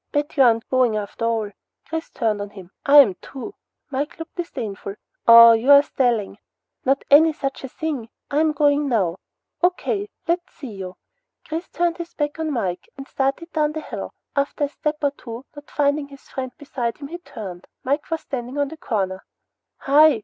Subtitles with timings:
[0.11, 1.51] "Betcha aren't goin' after all!"
[1.85, 2.71] Chris turned on him.
[2.87, 3.53] "Am too!"
[3.91, 4.95] Mike looked disdainful.
[5.27, 6.39] "Aw you're stalling!"
[6.83, 8.09] "Not any sucha thing.
[8.31, 9.17] I'm going now."
[9.61, 10.09] "O.K.
[10.27, 10.95] Let's see you."
[11.45, 14.15] Chris turned his back on Mike and started down the hill.
[14.35, 17.67] After a step or two, not finding his friend beside him, he turned.
[17.83, 19.23] Mike was standing on the corner.
[19.81, 20.19] "Hi!"